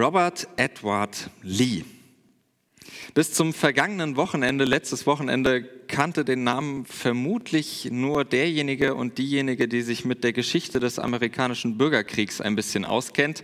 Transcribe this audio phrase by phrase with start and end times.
[0.00, 1.84] Robert Edward Lee.
[3.12, 9.82] Bis zum vergangenen Wochenende, letztes Wochenende, kannte den Namen vermutlich nur derjenige und diejenige, die
[9.82, 13.42] sich mit der Geschichte des amerikanischen Bürgerkriegs ein bisschen auskennt.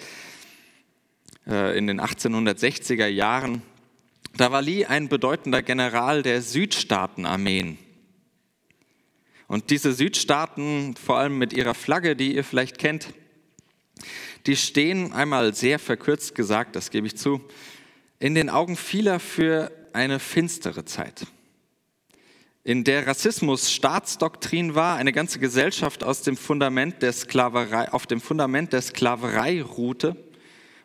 [1.46, 3.60] Äh, in den 1860er Jahren.
[4.38, 7.76] Da war Lee ein bedeutender General der Südstaatenarmeen.
[9.46, 13.12] Und diese Südstaaten, vor allem mit ihrer Flagge, die ihr vielleicht kennt,
[14.46, 17.40] die stehen einmal sehr verkürzt gesagt, das gebe ich zu,
[18.18, 21.26] in den Augen vieler für eine finstere Zeit,
[22.64, 28.20] in der Rassismus Staatsdoktrin war, eine ganze Gesellschaft aus dem Fundament der Sklaverei, auf dem
[28.20, 30.16] Fundament der Sklaverei ruhte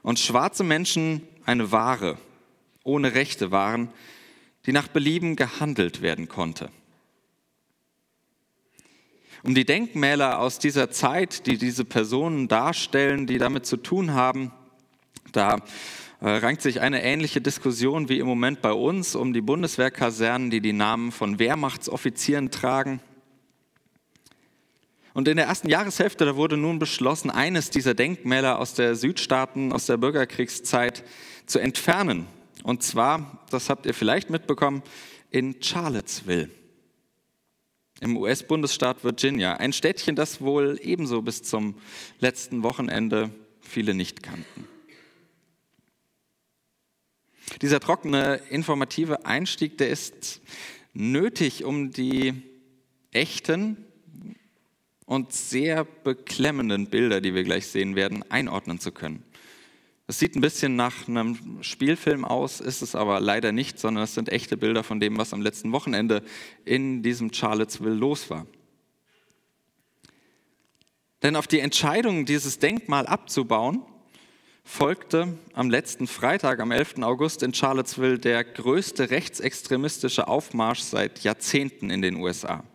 [0.03, 2.17] und schwarze Menschen eine Ware
[2.83, 3.89] ohne Rechte waren,
[4.65, 6.69] die nach Belieben gehandelt werden konnte.
[9.43, 14.51] Um die Denkmäler aus dieser Zeit, die diese Personen darstellen, die damit zu tun haben,
[15.31, 15.57] da
[16.19, 20.61] äh, rankt sich eine ähnliche Diskussion wie im Moment bei uns um die Bundeswehrkasernen, die
[20.61, 22.99] die Namen von Wehrmachtsoffizieren tragen.
[25.13, 29.73] Und in der ersten Jahreshälfte, da wurde nun beschlossen, eines dieser Denkmäler aus der Südstaaten,
[29.73, 31.03] aus der Bürgerkriegszeit
[31.47, 32.27] zu entfernen.
[32.63, 34.83] Und zwar, das habt ihr vielleicht mitbekommen,
[35.31, 36.49] in Charlottesville
[38.01, 39.53] im US-Bundesstaat Virginia.
[39.53, 41.75] Ein Städtchen, das wohl ebenso bis zum
[42.19, 43.29] letzten Wochenende
[43.61, 44.67] viele nicht kannten.
[47.61, 50.41] Dieser trockene, informative Einstieg, der ist
[50.93, 52.41] nötig, um die
[53.11, 53.77] echten
[55.05, 59.23] und sehr beklemmenden Bilder, die wir gleich sehen werden, einordnen zu können.
[60.11, 64.13] Es sieht ein bisschen nach einem Spielfilm aus, ist es aber leider nicht, sondern es
[64.13, 66.21] sind echte Bilder von dem, was am letzten Wochenende
[66.65, 68.45] in diesem Charlottesville los war.
[71.23, 73.83] Denn auf die Entscheidung, dieses Denkmal abzubauen,
[74.65, 76.95] folgte am letzten Freitag, am 11.
[77.03, 82.65] August in Charlottesville, der größte rechtsextremistische Aufmarsch seit Jahrzehnten in den USA.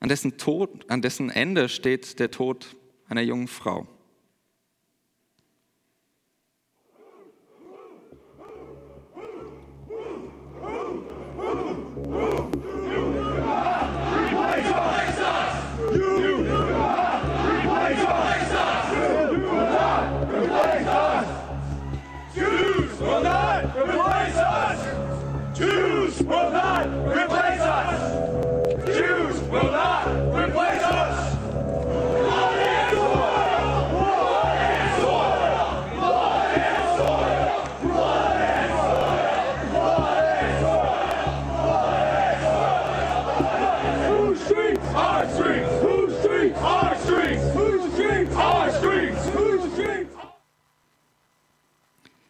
[0.00, 2.74] An dessen, Tod, an dessen Ende steht der Tod
[3.08, 3.86] einer jungen Frau.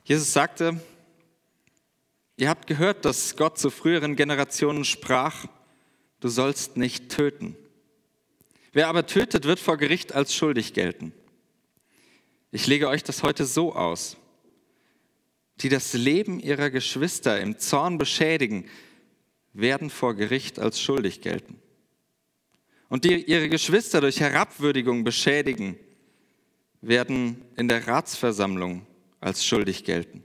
[0.09, 0.81] Jesus sagte,
[2.39, 5.45] ihr habt gehört, dass Gott zu früheren Generationen sprach,
[6.21, 7.55] du sollst nicht töten.
[8.73, 11.13] Wer aber tötet, wird vor Gericht als schuldig gelten.
[12.53, 14.17] Ich lege euch das heute so aus.
[15.57, 18.65] Die das Leben ihrer Geschwister im Zorn beschädigen,
[19.53, 21.61] werden vor Gericht als schuldig gelten.
[22.89, 25.79] Und die ihre Geschwister durch Herabwürdigung beschädigen,
[26.81, 28.87] werden in der Ratsversammlung
[29.21, 30.23] als schuldig gelten.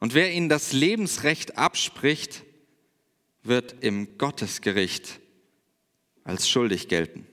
[0.00, 2.42] Und wer ihnen das Lebensrecht abspricht,
[3.42, 5.20] wird im Gottesgericht
[6.24, 7.26] als schuldig gelten.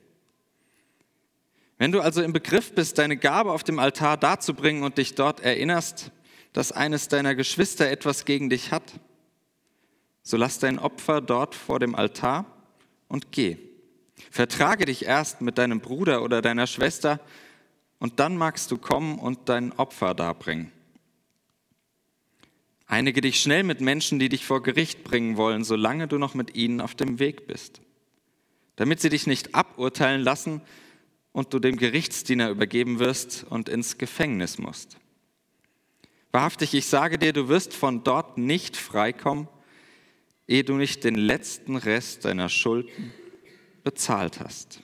[1.77, 5.39] Wenn du also im Begriff bist, deine Gabe auf dem Altar darzubringen und dich dort
[5.39, 6.11] erinnerst,
[6.53, 8.99] dass eines deiner Geschwister etwas gegen dich hat,
[10.21, 12.45] so lass dein Opfer dort vor dem Altar
[13.07, 13.57] und geh.
[14.29, 17.19] Vertrage dich erst mit deinem Bruder oder deiner Schwester,
[17.99, 20.71] und dann magst du kommen und dein Opfer darbringen.
[22.87, 26.55] Einige dich schnell mit Menschen, die dich vor Gericht bringen wollen, solange du noch mit
[26.55, 27.81] ihnen auf dem Weg bist,
[28.77, 30.61] damit sie dich nicht aburteilen lassen
[31.31, 34.97] und du dem Gerichtsdiener übergeben wirst und ins Gefängnis musst.
[36.31, 39.47] Wahrhaftig, ich sage dir, du wirst von dort nicht freikommen,
[40.47, 43.13] ehe du nicht den letzten Rest deiner Schulden
[43.83, 44.81] bezahlt hast.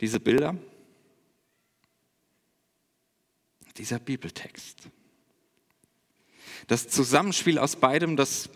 [0.00, 0.56] Diese Bilder,
[3.76, 4.88] dieser Bibeltext.
[6.66, 8.50] Das Zusammenspiel aus beidem, das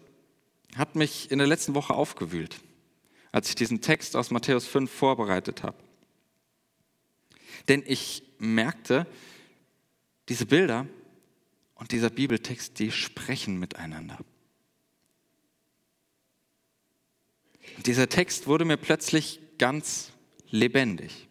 [0.76, 2.60] hat mich in der letzten Woche aufgewühlt,
[3.32, 5.76] als ich diesen Text aus Matthäus 5 vorbereitet habe.
[7.68, 9.06] Denn ich merkte,
[10.28, 10.86] diese Bilder
[11.74, 14.18] und dieser Bibeltext, die sprechen miteinander.
[17.76, 20.12] Und dieser Text wurde mir plötzlich ganz
[20.50, 21.28] lebendig.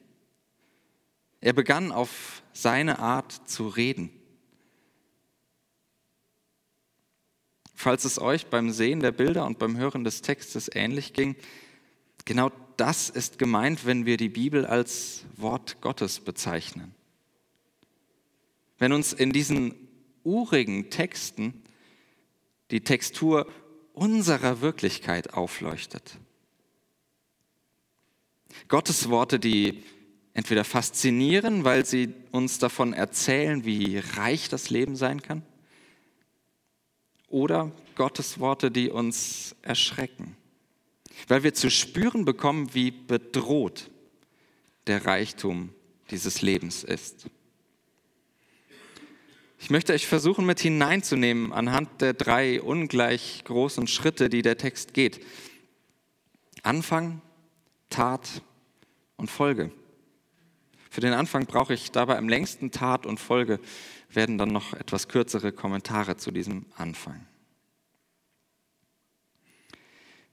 [1.44, 4.10] Er begann auf seine Art zu reden.
[7.76, 11.36] Falls es euch beim Sehen der Bilder und beim Hören des Textes ähnlich ging,
[12.24, 16.96] genau das ist gemeint, wenn wir die Bibel als Wort Gottes bezeichnen.
[18.78, 19.76] Wenn uns in diesen
[20.24, 21.62] urigen Texten
[22.72, 23.52] die Textur
[23.92, 26.20] unserer Wirklichkeit aufleuchtet.
[28.70, 29.84] Gottes Worte, die
[30.34, 35.44] entweder faszinieren, weil sie uns davon erzählen, wie reich das Leben sein kann,
[37.28, 40.36] oder Gottes Worte, die uns erschrecken,
[41.28, 43.90] weil wir zu spüren bekommen, wie bedroht
[44.88, 45.70] der Reichtum
[46.12, 47.26] dieses Lebens ist.
[49.60, 54.94] Ich möchte euch versuchen mit hineinzunehmen anhand der drei ungleich großen Schritte, die der Text
[54.94, 55.26] geht.
[56.64, 57.22] Anfang,
[57.90, 58.42] Tat
[59.16, 59.72] und Folge.
[60.94, 63.60] Für den Anfang brauche ich dabei am längsten Tat und Folge,
[64.12, 67.26] werden dann noch etwas kürzere Kommentare zu diesem Anfang.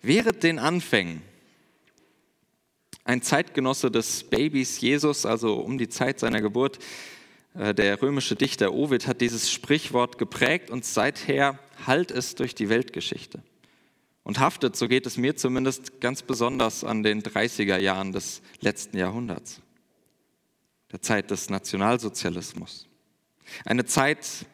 [0.02, 1.22] Während den Anfängen
[3.04, 6.78] ein Zeitgenosse des Babys Jesus, also um die Zeit seiner Geburt,
[7.54, 12.68] äh, der römische Dichter Ovid hat dieses Sprichwort geprägt und seither hallt es durch die
[12.68, 13.42] Weltgeschichte
[14.24, 18.98] und haftet, so geht es mir zumindest, ganz besonders an den 30er Jahren des letzten
[18.98, 19.62] Jahrhunderts,
[20.92, 22.88] der Zeit des Nationalsozialismus.
[23.64, 24.46] Eine Zeit,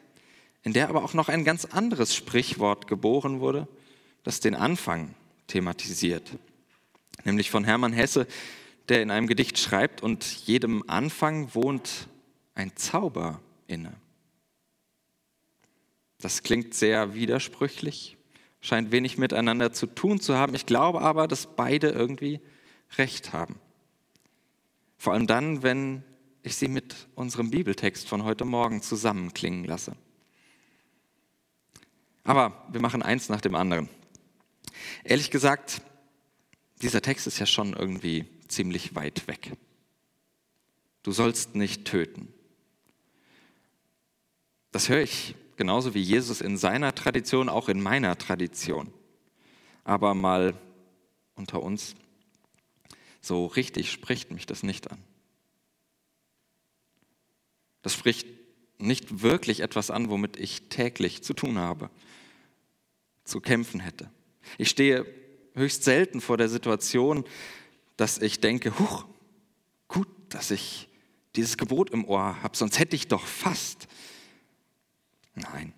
[0.63, 3.67] in der aber auch noch ein ganz anderes Sprichwort geboren wurde,
[4.23, 5.15] das den Anfang
[5.47, 6.29] thematisiert,
[7.23, 8.27] nämlich von Hermann Hesse,
[8.89, 12.07] der in einem Gedicht schreibt, und jedem Anfang wohnt
[12.55, 13.93] ein Zauber inne.
[16.19, 18.17] Das klingt sehr widersprüchlich,
[18.59, 20.55] scheint wenig miteinander zu tun zu haben.
[20.55, 22.39] Ich glaube aber, dass beide irgendwie
[22.97, 23.59] recht haben.
[24.97, 26.03] Vor allem dann, wenn
[26.47, 29.95] ich sie mit unserem Bibeltext von heute Morgen zusammenklingen lasse.
[32.23, 33.89] Aber wir machen eins nach dem anderen.
[35.03, 35.81] Ehrlich gesagt,
[36.81, 39.53] dieser Text ist ja schon irgendwie ziemlich weit weg.
[41.03, 42.33] Du sollst nicht töten.
[44.71, 48.91] Das höre ich genauso wie Jesus in seiner Tradition, auch in meiner Tradition.
[49.83, 50.53] Aber mal
[51.35, 51.95] unter uns,
[53.21, 55.01] so richtig spricht mich das nicht an.
[57.81, 58.27] Das spricht
[58.77, 61.89] nicht wirklich etwas an, womit ich täglich zu tun habe,
[63.23, 64.09] zu kämpfen hätte.
[64.57, 65.05] Ich stehe
[65.53, 67.25] höchst selten vor der Situation,
[67.97, 69.05] dass ich denke, huch,
[69.87, 70.87] gut, dass ich
[71.35, 73.87] dieses Gebot im Ohr habe, sonst hätte ich doch fast.
[75.35, 75.73] Nein.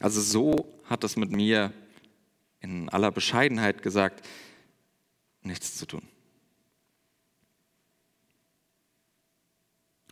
[0.00, 1.72] Also so hat es mit mir
[2.60, 4.26] in aller Bescheidenheit gesagt,
[5.42, 6.02] nichts zu tun.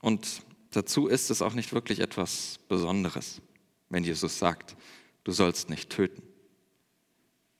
[0.00, 0.42] Und
[0.76, 3.40] dazu ist es auch nicht wirklich etwas Besonderes,
[3.88, 4.76] wenn Jesus sagt,
[5.24, 6.22] du sollst nicht töten.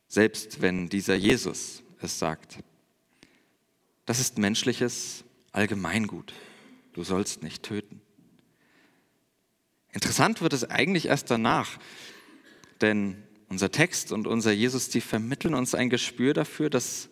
[0.07, 2.59] Selbst wenn dieser Jesus es sagt.
[4.05, 6.35] Das ist menschliches Allgemeingut.
[6.93, 8.03] Du sollst nicht töten.
[9.93, 11.79] Interessant wird es eigentlich erst danach,
[12.83, 17.09] denn unser Text und unser Jesus, die vermitteln uns ein Gespür dafür, dass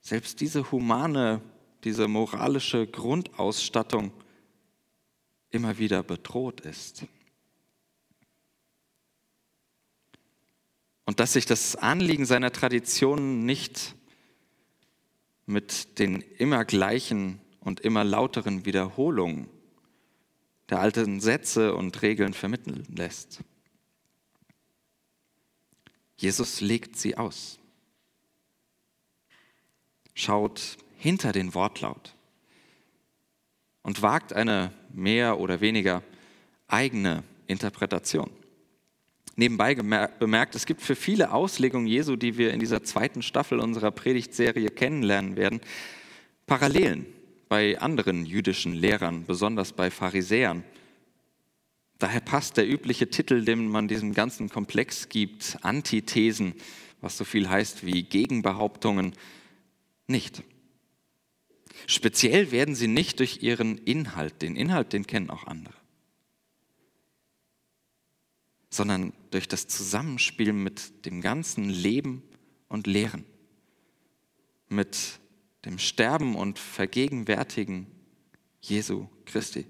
[0.00, 1.40] selbst diese humane,
[1.84, 4.12] diese moralische Grundausstattung
[5.56, 7.04] immer wieder bedroht ist.
[11.04, 13.94] Und dass sich das Anliegen seiner Tradition nicht
[15.46, 19.48] mit den immer gleichen und immer lauteren Wiederholungen
[20.68, 23.40] der alten Sätze und Regeln vermitteln lässt.
[26.16, 27.58] Jesus legt sie aus,
[30.14, 32.16] schaut hinter den Wortlaut
[33.86, 36.02] und wagt eine mehr oder weniger
[36.66, 38.28] eigene Interpretation.
[39.36, 43.92] Nebenbei bemerkt, es gibt für viele Auslegungen Jesu, die wir in dieser zweiten Staffel unserer
[43.92, 45.60] Predigtserie kennenlernen werden,
[46.48, 47.06] Parallelen
[47.48, 50.64] bei anderen jüdischen Lehrern, besonders bei Pharisäern.
[52.00, 56.54] Daher passt der übliche Titel, den man diesem ganzen Komplex gibt, Antithesen,
[57.00, 59.12] was so viel heißt wie Gegenbehauptungen,
[60.08, 60.42] nicht.
[61.86, 65.74] Speziell werden sie nicht durch ihren Inhalt, den Inhalt, den kennen auch andere,
[68.70, 72.22] sondern durch das Zusammenspiel mit dem ganzen Leben
[72.68, 73.24] und Lehren,
[74.68, 75.20] mit
[75.64, 77.86] dem Sterben und Vergegenwärtigen
[78.60, 79.66] Jesu Christi.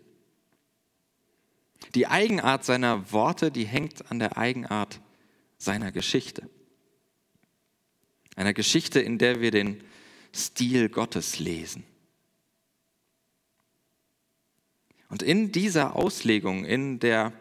[1.94, 5.00] Die Eigenart seiner Worte, die hängt an der Eigenart
[5.58, 6.48] seiner Geschichte.
[8.34, 9.82] Einer Geschichte, in der wir den
[10.34, 11.84] Stil Gottes lesen.
[15.08, 17.32] Und in dieser Auslegung, in der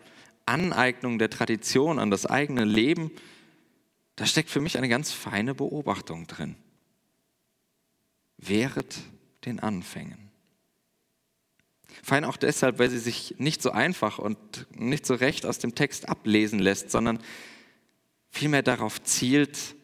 [0.45, 3.11] Aneignung der Tradition an das eigene Leben,
[4.15, 6.55] da steckt für mich eine ganz feine Beobachtung drin.
[8.37, 8.97] Wehret
[9.45, 10.29] den Anfängen.
[12.03, 15.75] Fein auch deshalb, weil sie sich nicht so einfach und nicht so recht aus dem
[15.75, 17.19] Text ablesen lässt, sondern
[18.29, 19.75] vielmehr darauf zielt,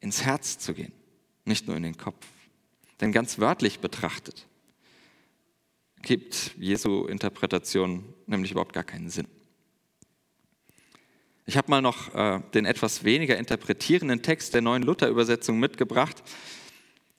[0.00, 0.92] ins Herz zu gehen,
[1.44, 2.26] nicht nur in den Kopf.
[3.00, 4.46] Denn ganz wörtlich betrachtet
[6.04, 9.26] gibt Jesu Interpretation nämlich überhaupt gar keinen Sinn.
[11.46, 16.22] Ich habe mal noch äh, den etwas weniger interpretierenden Text der neuen Luther-Übersetzung mitgebracht,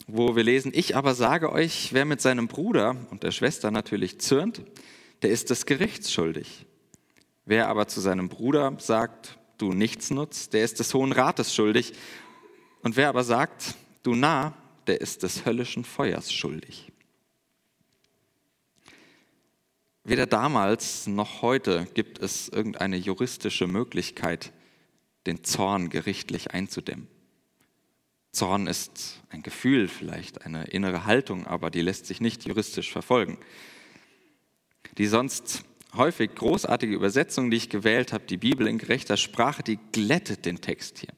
[0.07, 4.19] wo wir lesen, ich aber sage euch, wer mit seinem Bruder und der Schwester natürlich
[4.19, 4.63] zürnt,
[5.21, 6.65] der ist des Gerichts schuldig.
[7.45, 11.93] Wer aber zu seinem Bruder sagt, du nichts nutzt, der ist des Hohen Rates schuldig.
[12.81, 14.53] Und wer aber sagt, du nah,
[14.87, 16.91] der ist des höllischen Feuers schuldig.
[20.07, 24.53] Weder damals noch heute gibt es irgendeine juristische Möglichkeit,
[25.25, 27.07] den Zorn gerichtlich einzudämmen.
[28.31, 33.39] Zorn ist ein Gefühl, vielleicht eine innere Haltung, aber die lässt sich nicht juristisch verfolgen.
[34.99, 35.63] Die sonst
[35.95, 40.61] häufig großartige Übersetzung, die ich gewählt habe, die Bibel in gerechter Sprache, die glättet den
[40.61, 41.13] Text hier.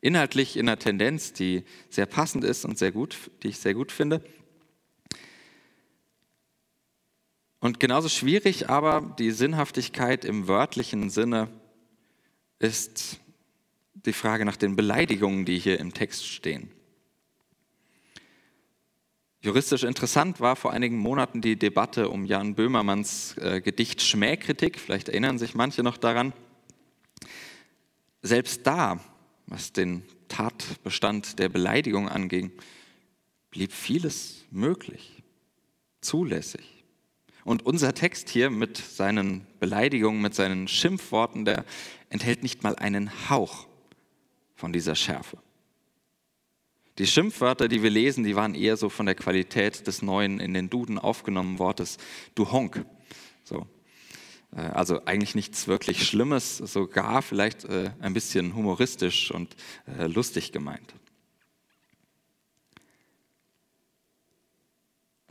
[0.00, 3.90] Inhaltlich in einer Tendenz, die sehr passend ist und sehr gut, die ich sehr gut
[3.90, 4.22] finde.
[7.62, 11.48] Und genauso schwierig aber die Sinnhaftigkeit im wörtlichen Sinne
[12.58, 13.20] ist
[13.94, 16.72] die Frage nach den Beleidigungen, die hier im Text stehen.
[19.42, 24.80] Juristisch interessant war vor einigen Monaten die Debatte um Jan Böhmermanns äh, Gedicht Schmähkritik.
[24.80, 26.32] Vielleicht erinnern sich manche noch daran.
[28.22, 28.98] Selbst da,
[29.46, 32.50] was den Tatbestand der Beleidigung anging,
[33.52, 35.22] blieb vieles möglich,
[36.00, 36.71] zulässig.
[37.44, 41.64] Und unser Text hier mit seinen Beleidigungen, mit seinen Schimpfworten, der
[42.08, 43.66] enthält nicht mal einen Hauch
[44.54, 45.38] von dieser Schärfe.
[46.98, 50.52] Die Schimpfwörter, die wir lesen, die waren eher so von der Qualität des neuen in
[50.52, 51.96] den Duden aufgenommenen Wortes
[52.34, 52.84] du Honk.
[53.44, 53.66] So.
[54.54, 59.56] Äh, also eigentlich nichts wirklich Schlimmes, sogar vielleicht äh, ein bisschen humoristisch und
[59.98, 60.94] äh, lustig gemeint.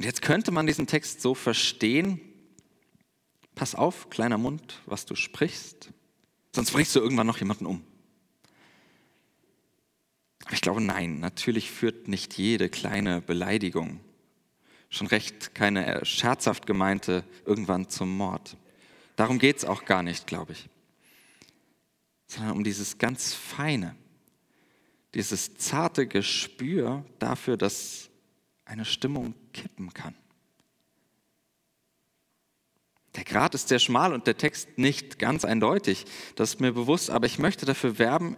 [0.01, 2.20] Und jetzt könnte man diesen Text so verstehen,
[3.53, 5.91] pass auf, kleiner Mund, was du sprichst,
[6.55, 7.84] sonst bringst du irgendwann noch jemanden um.
[10.46, 14.00] Aber ich glaube, nein, natürlich führt nicht jede kleine Beleidigung,
[14.89, 18.58] schon recht keine scherzhaft gemeinte, irgendwann zum Mord.
[19.17, 20.67] Darum geht es auch gar nicht, glaube ich,
[22.25, 23.96] sondern um dieses ganz feine,
[25.13, 28.10] dieses zarte Gespür dafür, dass
[28.72, 30.16] eine Stimmung kippen kann.
[33.16, 36.06] Der Grat ist sehr schmal und der Text nicht ganz eindeutig,
[36.38, 38.38] das ist mir bewusst, aber ich möchte dafür werben,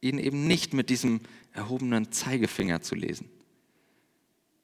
[0.00, 1.20] ihn eben nicht mit diesem
[1.52, 3.28] erhobenen Zeigefinger zu lesen,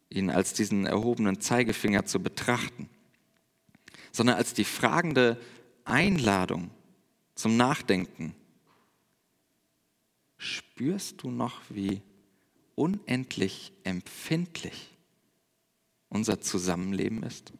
[0.08, 2.88] ihn als diesen erhobenen Zeigefinger zu betrachten,
[4.12, 5.38] sondern als die fragende
[5.84, 6.70] Einladung
[7.34, 8.34] zum Nachdenken.
[10.38, 12.00] Spürst du noch, wie
[12.74, 14.91] unendlich empfindlich
[16.12, 17.52] unser Zusammenleben ist?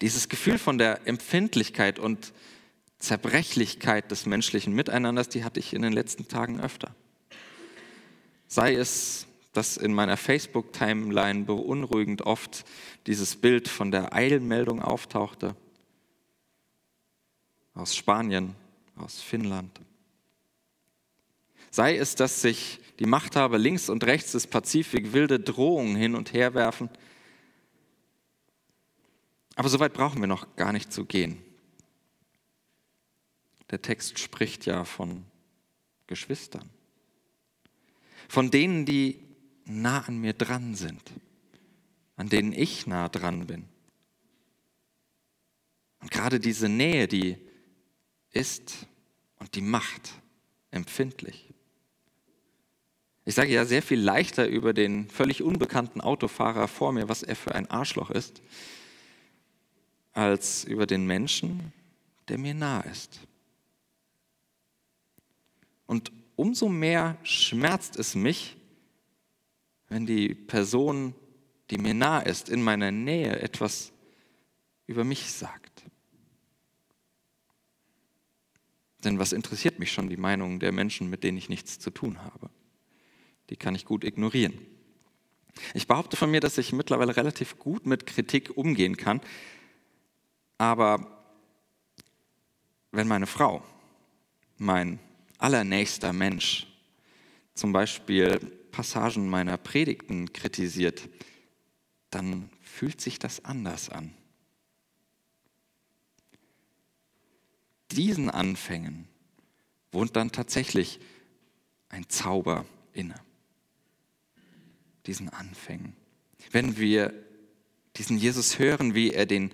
[0.00, 2.32] Dieses Gefühl von der Empfindlichkeit und
[2.98, 6.94] Zerbrechlichkeit des menschlichen Miteinanders, die hatte ich in den letzten Tagen öfter.
[8.48, 12.64] Sei es, dass in meiner Facebook-Timeline beunruhigend oft
[13.06, 15.56] dieses Bild von der Eilmeldung auftauchte,
[17.74, 18.54] aus Spanien,
[18.96, 19.80] aus Finnland.
[21.70, 26.32] Sei es, dass sich die Machthaber links und rechts des Pazifik wilde Drohungen hin und
[26.32, 26.90] her werfen.
[29.54, 31.42] Aber so weit brauchen wir noch gar nicht zu gehen.
[33.70, 35.24] Der Text spricht ja von
[36.06, 36.70] Geschwistern,
[38.28, 39.18] von denen, die
[39.64, 41.02] nah an mir dran sind,
[42.16, 43.64] an denen ich nah dran bin.
[46.00, 47.36] Und gerade diese Nähe, die
[48.30, 48.86] ist
[49.38, 50.12] und die macht
[50.70, 51.47] empfindlich.
[53.28, 57.36] Ich sage ja sehr viel leichter über den völlig unbekannten Autofahrer vor mir, was er
[57.36, 58.40] für ein Arschloch ist,
[60.14, 61.74] als über den Menschen,
[62.28, 63.20] der mir nah ist.
[65.84, 68.56] Und umso mehr schmerzt es mich,
[69.90, 71.14] wenn die Person,
[71.70, 73.92] die mir nah ist, in meiner Nähe etwas
[74.86, 75.84] über mich sagt.
[79.04, 82.24] Denn was interessiert mich schon die Meinung der Menschen, mit denen ich nichts zu tun
[82.24, 82.48] habe?
[83.50, 84.58] Die kann ich gut ignorieren.
[85.74, 89.20] Ich behaupte von mir, dass ich mittlerweile relativ gut mit Kritik umgehen kann,
[90.56, 91.18] aber
[92.90, 93.62] wenn meine Frau,
[94.56, 94.98] mein
[95.38, 96.66] allernächster Mensch,
[97.54, 98.38] zum Beispiel
[98.70, 101.08] Passagen meiner Predigten kritisiert,
[102.10, 104.14] dann fühlt sich das anders an.
[107.90, 109.08] Diesen Anfängen
[109.92, 111.00] wohnt dann tatsächlich
[111.88, 113.14] ein Zauber inne.
[115.08, 115.96] Diesen Anfängen.
[116.52, 117.12] Wenn wir
[117.96, 119.52] diesen Jesus hören, wie er den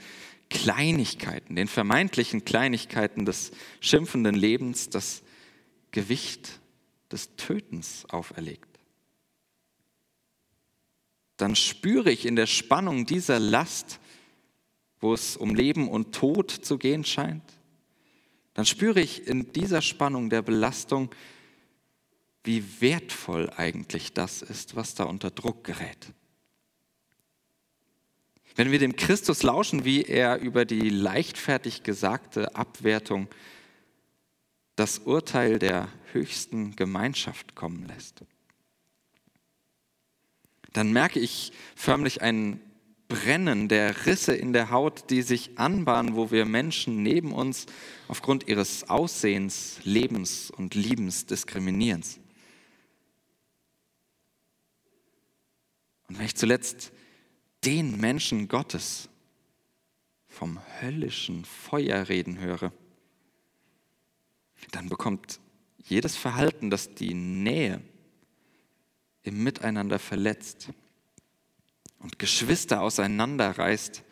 [0.51, 5.23] Kleinigkeiten, den vermeintlichen Kleinigkeiten des schimpfenden Lebens das
[5.93, 6.61] Gewicht
[7.11, 8.81] des Tötens auferlegt,
[11.37, 14.01] dann spüre ich in der Spannung dieser Last,
[15.01, 17.45] wo es um Leben und Tod zu gehen scheint,
[18.55, 21.11] dann spüre ich in dieser Spannung der Belastung,
[22.45, 26.13] wie wertvoll eigentlich das ist, was da unter Druck gerät.
[28.55, 33.29] Wenn wir dem Christus lauschen, wie er über die leichtfertig gesagte Abwertung
[34.77, 38.23] das Urteil der höchsten Gemeinschaft kommen lässt,
[40.73, 42.61] dann merke ich förmlich ein
[43.09, 47.67] Brennen der Risse in der Haut, die sich anbahnen, wo wir Menschen neben uns
[48.09, 52.03] aufgrund ihres Aussehens, Lebens und Liebens diskriminieren.
[56.15, 56.93] Und wenn ich zuletzt
[57.65, 59.09] den Menschen Gottes
[60.29, 62.73] vom höllischen Feuer reden höre,
[64.71, 65.41] dann bekommt
[65.83, 67.83] jedes Verhalten, das die Nähe
[69.25, 70.69] im Miteinander verletzt
[71.99, 74.05] und Geschwister auseinanderreißt,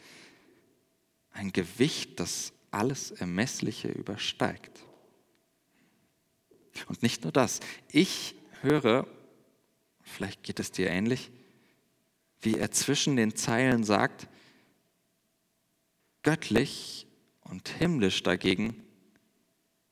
[1.30, 4.84] ein Gewicht, das alles Ermessliche übersteigt.
[6.88, 7.60] Und nicht nur das,
[7.92, 9.06] ich höre,
[10.02, 11.30] vielleicht geht es dir ähnlich,
[12.42, 14.28] wie er zwischen den Zeilen sagt,
[16.22, 17.06] göttlich
[17.42, 18.82] und himmlisch dagegen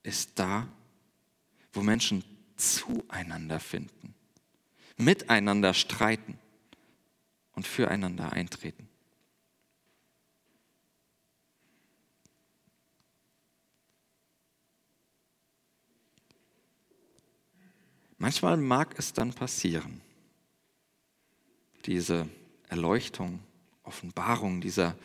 [0.03, 0.69] ist da,
[1.73, 2.25] wo Menschen
[2.57, 4.15] zueinander finden,
[4.97, 6.39] miteinander streiten
[7.53, 8.89] und füreinander eintreten.
[18.19, 20.03] Manchmal mag es dann passieren,
[21.87, 22.29] diese
[22.71, 23.41] Erleuchtung,
[23.83, 24.97] Offenbarung, dieser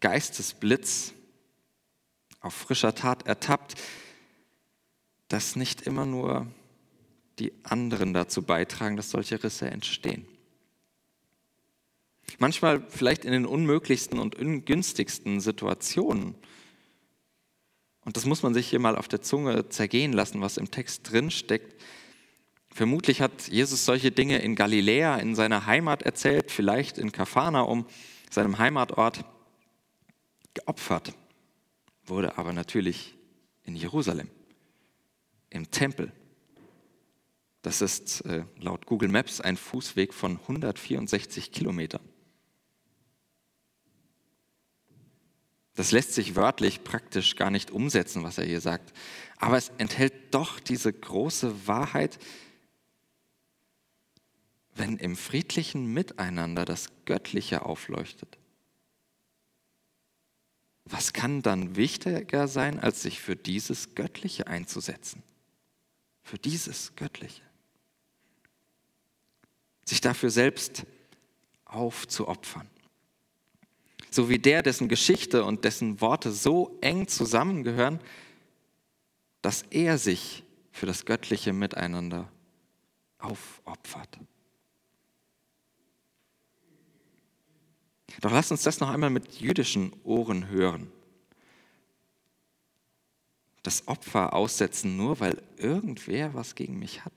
[0.00, 1.14] Geistesblitz
[2.40, 3.76] auf frischer Tat ertappt,
[5.28, 6.46] dass nicht immer nur
[7.38, 10.26] die anderen dazu beitragen, dass solche Risse entstehen.
[12.38, 16.34] Manchmal vielleicht in den unmöglichsten und ungünstigsten Situationen.
[18.04, 21.10] Und das muss man sich hier mal auf der Zunge zergehen lassen, was im Text
[21.10, 21.80] drin steckt.
[22.72, 27.86] Vermutlich hat Jesus solche Dinge in Galiläa, in seiner Heimat erzählt, vielleicht in Kapharnaum,
[28.30, 29.26] seinem Heimatort,
[30.54, 31.14] geopfert,
[32.06, 33.14] wurde aber natürlich
[33.64, 34.28] in Jerusalem,
[35.50, 36.12] im Tempel.
[37.60, 42.02] Das ist äh, laut Google Maps ein Fußweg von 164 Kilometern.
[45.74, 48.92] Das lässt sich wörtlich praktisch gar nicht umsetzen, was er hier sagt.
[49.36, 52.18] Aber es enthält doch diese große Wahrheit,
[54.74, 58.38] wenn im friedlichen Miteinander das Göttliche aufleuchtet.
[60.84, 65.22] Was kann dann wichtiger sein, als sich für dieses Göttliche einzusetzen?
[66.22, 67.42] Für dieses Göttliche.
[69.84, 70.84] Sich dafür selbst
[71.64, 72.68] aufzuopfern.
[74.10, 78.00] So wie der, dessen Geschichte und dessen Worte so eng zusammengehören,
[79.40, 82.30] dass er sich für das göttliche Miteinander
[83.18, 84.18] aufopfert.
[88.22, 90.90] Doch lasst uns das noch einmal mit jüdischen Ohren hören.
[93.64, 97.12] Das Opfer aussetzen, nur weil irgendwer was gegen mich hat.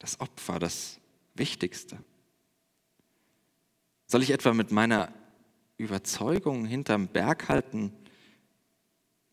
[0.00, 0.98] Das Opfer, das
[1.34, 2.02] Wichtigste.
[4.06, 5.12] Soll ich etwa mit meiner
[5.76, 7.92] Überzeugung hinterm Berg halten,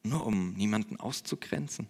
[0.04, 1.90] nur um niemanden auszugrenzen?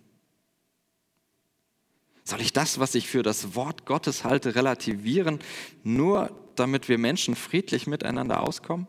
[2.32, 5.40] Soll ich das, was ich für das Wort Gottes halte, relativieren,
[5.84, 8.88] nur damit wir Menschen friedlich miteinander auskommen?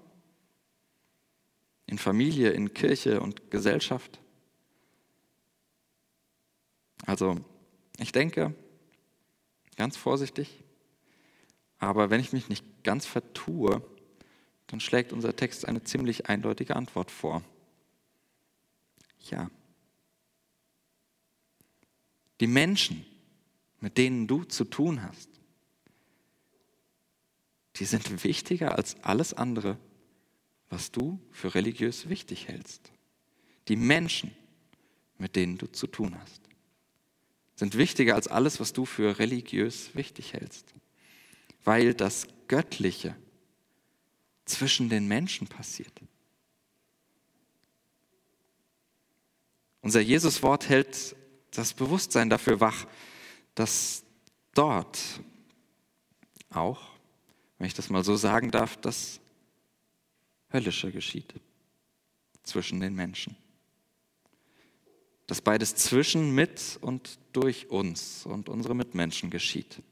[1.86, 4.20] In Familie, in Kirche und Gesellschaft?
[7.04, 7.40] Also,
[7.98, 8.54] ich denke,
[9.74, 10.62] ganz vorsichtig,
[11.78, 13.82] aber wenn ich mich nicht ganz vertue,
[14.68, 17.42] dann schlägt unser Text eine ziemlich eindeutige Antwort vor.
[19.30, 19.50] Ja.
[22.38, 23.04] Die Menschen,
[23.82, 25.28] mit denen du zu tun hast,
[27.76, 29.76] die sind wichtiger als alles andere,
[30.70, 32.92] was du für religiös wichtig hältst.
[33.66, 34.30] Die Menschen,
[35.18, 36.42] mit denen du zu tun hast,
[37.56, 40.72] sind wichtiger als alles, was du für religiös wichtig hältst,
[41.64, 43.16] weil das Göttliche
[44.44, 45.92] zwischen den Menschen passiert.
[49.80, 51.16] Unser Jesuswort hält
[51.50, 52.86] das Bewusstsein dafür wach,
[53.54, 54.04] dass
[54.54, 54.98] dort
[56.50, 56.80] auch,
[57.58, 59.20] wenn ich das mal so sagen darf, das
[60.52, 61.34] Höllische geschieht
[62.42, 63.36] zwischen den Menschen.
[65.26, 69.82] Dass beides zwischen, mit und durch uns und unsere Mitmenschen geschieht.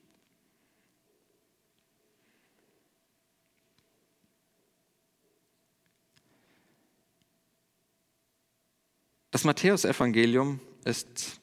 [9.31, 11.41] Das Matthäusevangelium ist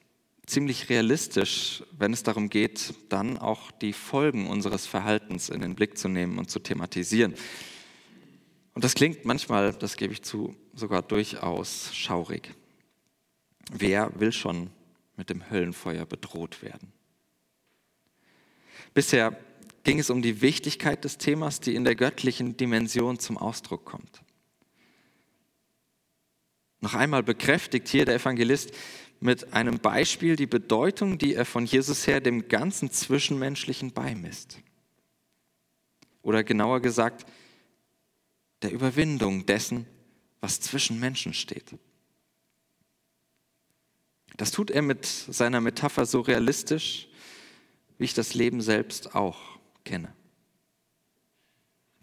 [0.48, 5.98] ziemlich realistisch, wenn es darum geht, dann auch die Folgen unseres Verhaltens in den Blick
[5.98, 7.36] zu nehmen und zu thematisieren.
[8.74, 12.54] Und das klingt manchmal, das gebe ich zu, sogar durchaus schaurig.
[13.72, 14.70] Wer will schon
[15.18, 16.94] mit dem Höllenfeuer bedroht werden?
[18.94, 19.38] Bisher
[19.84, 24.22] ging es um die Wichtigkeit des Themas, die in der göttlichen Dimension zum Ausdruck kommt.
[26.80, 28.72] Noch einmal bekräftigt hier der Evangelist
[29.20, 34.60] mit einem Beispiel die Bedeutung, die er von Jesus her dem ganzen Zwischenmenschlichen beimisst.
[36.22, 37.26] Oder genauer gesagt,
[38.62, 39.86] der Überwindung dessen,
[40.42, 41.76] was zwischen Menschen steht.
[44.36, 47.08] Das tut er mit seiner Metapher so realistisch,
[47.98, 49.40] wie ich das Leben selbst auch
[49.84, 50.14] kenne.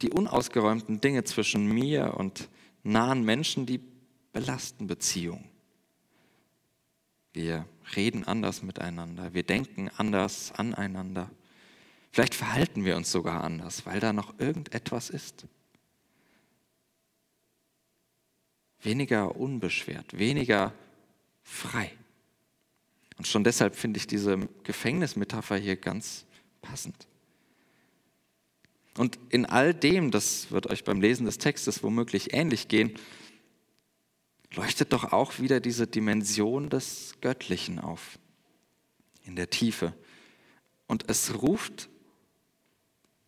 [0.02, 2.48] Die unausgeräumten Dinge zwischen mir und
[2.82, 3.80] nahen Menschen, die
[4.32, 5.53] belasten Beziehungen.
[7.34, 7.66] Wir
[7.96, 11.30] reden anders miteinander, wir denken anders aneinander.
[12.12, 15.46] Vielleicht verhalten wir uns sogar anders, weil da noch irgendetwas ist.
[18.80, 20.72] Weniger unbeschwert, weniger
[21.42, 21.90] frei.
[23.16, 26.26] Und schon deshalb finde ich diese Gefängnismetapher hier ganz
[26.62, 27.08] passend.
[28.96, 32.94] Und in all dem, das wird euch beim Lesen des Textes womöglich ähnlich gehen,
[34.56, 38.18] leuchtet doch auch wieder diese Dimension des Göttlichen auf,
[39.24, 39.94] in der Tiefe.
[40.86, 41.88] Und es ruft,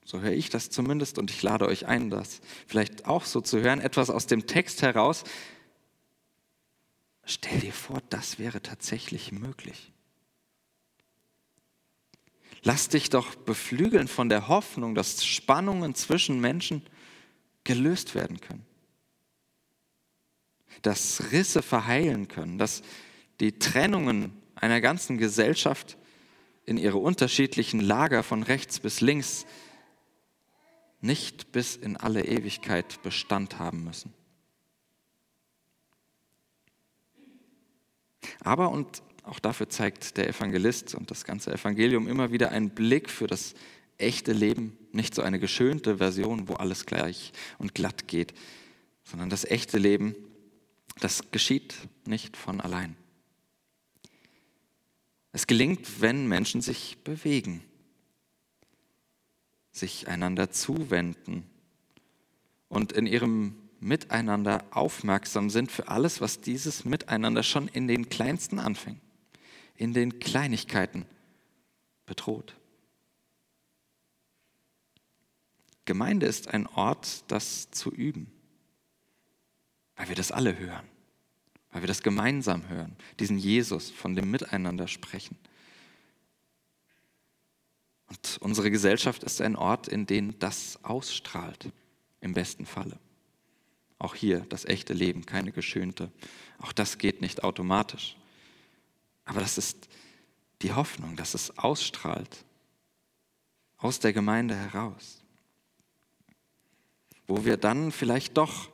[0.04, 3.60] so höre ich das zumindest, und ich lade euch ein, das vielleicht auch so zu
[3.60, 5.24] hören, etwas aus dem Text heraus.
[7.24, 9.92] Stell dir vor, das wäre tatsächlich möglich.
[12.62, 16.82] Lass dich doch beflügeln von der Hoffnung, dass Spannungen zwischen Menschen
[17.64, 18.66] gelöst werden können
[20.82, 22.82] dass Risse verheilen können, dass
[23.40, 25.96] die Trennungen einer ganzen Gesellschaft
[26.64, 29.46] in ihre unterschiedlichen Lager von rechts bis links
[31.00, 34.12] nicht bis in alle Ewigkeit Bestand haben müssen.
[38.40, 43.10] Aber, und auch dafür zeigt der Evangelist und das ganze Evangelium immer wieder einen Blick
[43.10, 43.54] für das
[43.98, 48.34] echte Leben, nicht so eine geschönte Version, wo alles gleich und glatt geht,
[49.04, 50.14] sondern das echte Leben
[51.00, 51.74] das geschieht
[52.06, 52.96] nicht von allein.
[55.32, 57.62] Es gelingt, wenn Menschen sich bewegen,
[59.70, 61.44] sich einander zuwenden
[62.68, 68.59] und in ihrem Miteinander aufmerksam sind für alles, was dieses Miteinander schon in den kleinsten
[68.59, 69.02] Anfängen,
[69.74, 71.04] in den Kleinigkeiten
[72.06, 72.56] bedroht.
[75.85, 78.32] Gemeinde ist ein Ort, das zu üben.
[79.96, 80.87] Weil wir das alle hören.
[81.72, 82.96] Weil wir das gemeinsam hören.
[83.18, 85.37] Diesen Jesus von dem Miteinander sprechen.
[88.09, 91.70] Und unsere Gesellschaft ist ein Ort, in dem das ausstrahlt.
[92.20, 92.98] Im besten Falle.
[93.98, 96.11] Auch hier das echte Leben, keine geschönte.
[96.59, 98.16] Auch das geht nicht automatisch.
[99.24, 99.88] Aber das ist
[100.62, 102.44] die Hoffnung, dass es ausstrahlt
[103.78, 105.22] aus der Gemeinde heraus.
[107.26, 108.70] Wo wir dann vielleicht doch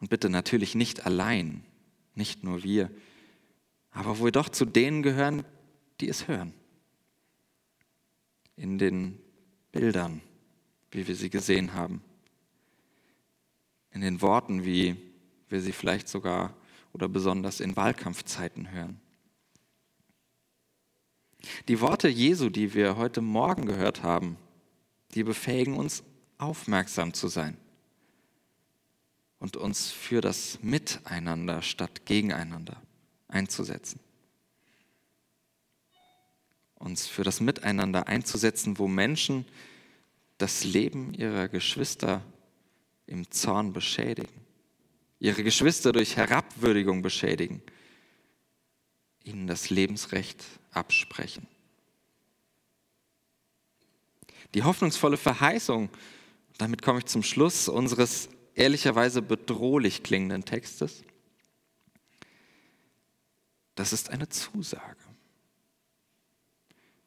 [0.00, 1.64] und bitte natürlich nicht allein,
[2.14, 2.90] nicht nur wir,
[3.90, 5.44] aber wo wir doch zu denen gehören,
[6.00, 6.52] die es hören.
[8.56, 9.18] In den
[9.72, 10.20] Bildern,
[10.90, 12.02] wie wir sie gesehen haben.
[13.90, 14.96] In den Worten, wie
[15.48, 16.54] wir sie vielleicht sogar
[16.92, 19.00] oder besonders in Wahlkampfzeiten hören.
[21.68, 24.36] Die Worte Jesu, die wir heute Morgen gehört haben,
[25.14, 26.02] die befähigen uns,
[26.38, 27.56] aufmerksam zu sein
[29.46, 32.82] und uns für das Miteinander statt gegeneinander
[33.28, 34.00] einzusetzen.
[36.74, 39.44] Uns für das Miteinander einzusetzen, wo Menschen
[40.38, 42.22] das Leben ihrer Geschwister
[43.06, 44.34] im Zorn beschädigen,
[45.20, 47.62] ihre Geschwister durch Herabwürdigung beschädigen,
[49.22, 51.46] ihnen das Lebensrecht absprechen.
[54.54, 55.88] Die hoffnungsvolle Verheißung,
[56.58, 61.04] damit komme ich zum Schluss unseres ehrlicherweise bedrohlich klingenden Textes,
[63.76, 64.96] das ist eine Zusage.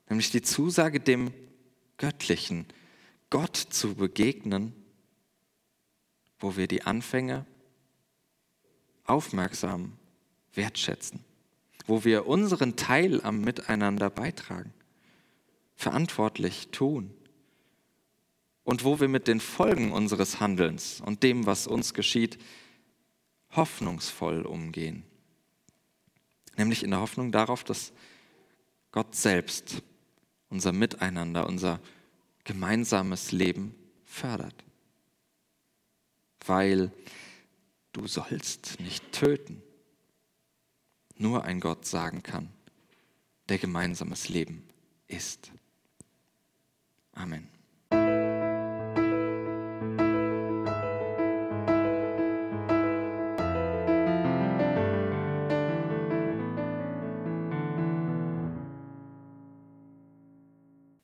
[0.08, 1.34] Nämlich die Zusage, dem
[1.98, 2.68] Göttlichen,
[3.30, 4.74] Gott zu begegnen,
[6.40, 7.46] wo wir die Anfänge
[9.04, 9.98] aufmerksam
[10.54, 11.26] wertschätzen,
[11.86, 14.74] wo wir unseren Teil am Miteinander beitragen,
[15.76, 17.14] verantwortlich tun
[18.70, 22.38] und wo wir mit den Folgen unseres Handelns und dem, was uns geschieht,
[23.56, 25.04] hoffnungsvoll umgehen.
[26.56, 27.94] Nämlich in der Hoffnung darauf, dass
[28.92, 29.82] Gott selbst
[30.50, 31.80] unser Miteinander, unser
[32.44, 33.74] gemeinsames Leben
[34.06, 34.64] fördert.
[36.46, 36.92] Weil
[37.92, 39.64] du sollst nicht töten.
[41.18, 42.50] Nur ein Gott sagen kann,
[43.50, 44.70] der gemeinsames Leben
[45.08, 45.52] ist.
[47.14, 47.59] Amen.